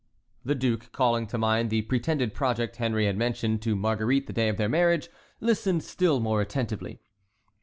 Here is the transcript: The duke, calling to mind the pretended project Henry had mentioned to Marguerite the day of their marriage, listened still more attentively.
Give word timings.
The 0.43 0.55
duke, 0.55 0.91
calling 0.91 1.27
to 1.27 1.37
mind 1.37 1.69
the 1.69 1.83
pretended 1.83 2.33
project 2.33 2.77
Henry 2.77 3.05
had 3.05 3.15
mentioned 3.15 3.61
to 3.61 3.75
Marguerite 3.75 4.25
the 4.25 4.33
day 4.33 4.49
of 4.49 4.57
their 4.57 4.67
marriage, 4.67 5.09
listened 5.39 5.83
still 5.83 6.19
more 6.19 6.41
attentively. 6.41 7.01